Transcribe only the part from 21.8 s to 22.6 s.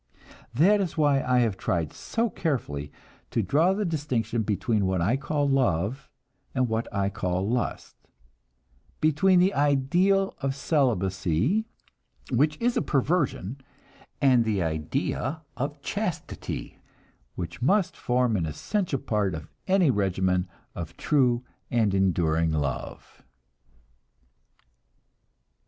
enduring